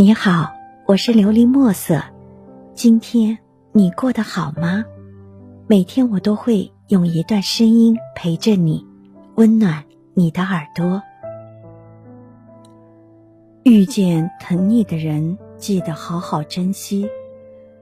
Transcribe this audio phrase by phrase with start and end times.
[0.00, 0.54] 你好，
[0.86, 2.02] 我是琉璃墨色。
[2.72, 3.36] 今天
[3.70, 4.82] 你过得好吗？
[5.66, 8.86] 每天我都会用一段声音陪着你，
[9.34, 11.02] 温暖你的耳朵。
[13.62, 17.06] 遇见疼你的人，记得好好珍惜。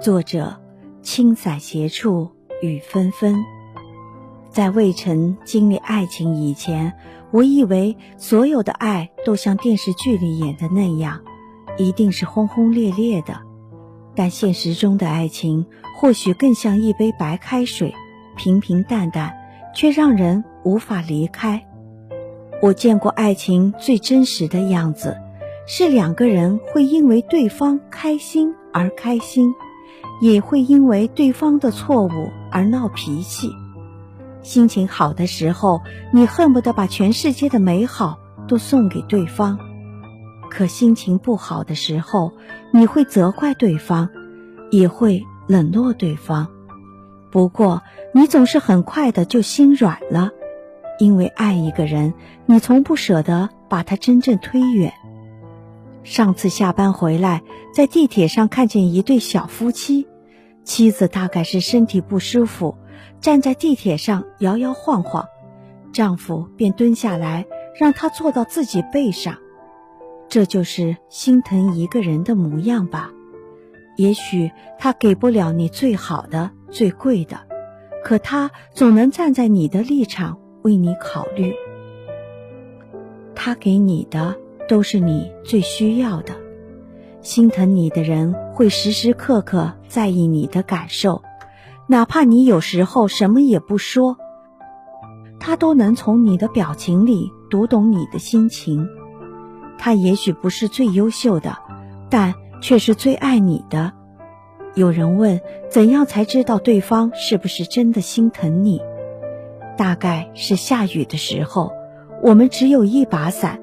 [0.00, 0.60] 作者：
[1.02, 2.28] 青伞斜处
[2.60, 3.36] 雨纷纷。
[4.48, 6.92] 在未曾经历爱情以前，
[7.30, 11.20] 我以为所有的爱都像电视剧里演的那样。
[11.78, 13.40] 一定是轰轰烈烈的，
[14.14, 15.66] 但现实中的爱情
[15.96, 17.94] 或许更像一杯白开水，
[18.36, 19.34] 平平淡淡，
[19.74, 21.66] 却让人无法离开。
[22.62, 25.16] 我见过爱情最真实的样子，
[25.66, 29.54] 是两个人会因为对方开心而开心，
[30.20, 33.48] 也会因为对方的错误而闹脾气。
[34.42, 35.80] 心情好的时候，
[36.12, 39.58] 你恨不得把全世界的美好都送给对方。
[40.50, 42.32] 可心情不好的时候，
[42.72, 44.10] 你会责怪对方，
[44.70, 46.48] 也会冷落对方。
[47.30, 47.80] 不过，
[48.12, 50.30] 你总是很快的就心软了，
[50.98, 52.12] 因为爱一个人，
[52.44, 54.92] 你从不舍得把他真正推远。
[56.02, 60.08] 上次下班回来，在地铁上看见一对小夫妻，
[60.64, 62.76] 妻子大概是身体不舒服，
[63.20, 65.26] 站在地铁上摇摇晃晃，
[65.92, 67.46] 丈夫便蹲下来
[67.78, 69.36] 让她坐到自己背上。
[70.30, 73.10] 这就是心疼一个人的模样吧。
[73.96, 77.40] 也许他给不了你最好的、最贵的，
[78.04, 81.52] 可他总能站在你的立场为你考虑。
[83.34, 84.36] 他给你的
[84.68, 86.32] 都是你最需要的。
[87.22, 91.22] 心疼你的人会时时刻刻在意你的感受，
[91.88, 94.16] 哪怕你有时候什么也不说，
[95.40, 98.88] 他都能从你的表情里读懂你的心情。
[99.82, 101.56] 他也许不是最优秀的，
[102.10, 103.92] 但却是最爱你的。
[104.74, 105.40] 有人问，
[105.70, 108.82] 怎样才知道对方是不是真的心疼你？
[109.78, 111.72] 大概是下雨的时候，
[112.22, 113.58] 我们只有一把伞，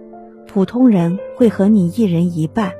[0.48, 2.74] 普通人会和你一人一半，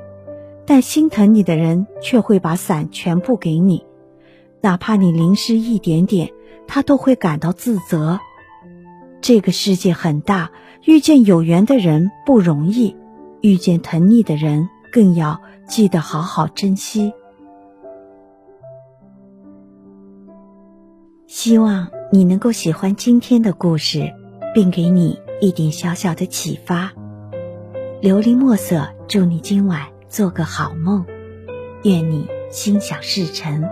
[0.66, 3.86] 但心疼你的人却会把伞全部给你，
[4.60, 6.30] 哪怕你淋湿一点点，
[6.66, 8.18] 他都会感到自责。
[9.20, 10.50] 这个世界很大，
[10.84, 12.96] 遇见有缘的人不容易。
[13.40, 17.12] 遇见疼你的人，更要记得好好珍惜。
[21.26, 24.12] 希望你能够喜欢今天的故事，
[24.54, 26.92] 并给你一点小小的启发。
[28.02, 31.04] 琉璃墨色，祝你今晚做个好梦，
[31.84, 33.62] 愿你心想事成，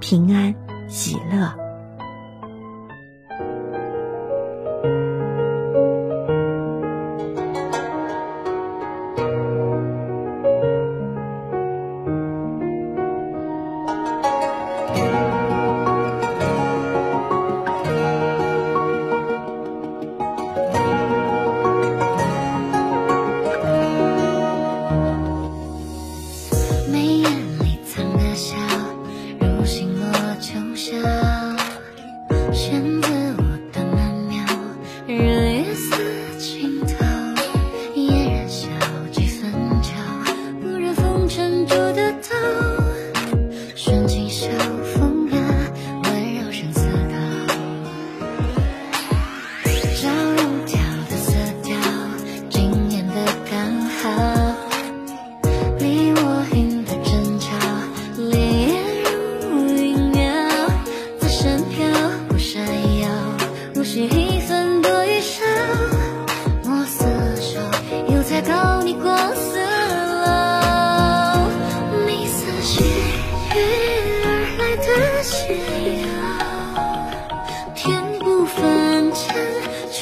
[0.00, 0.54] 平安
[0.88, 1.65] 喜乐。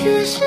[0.05, 0.44] 是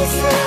[0.00, 0.39] pieces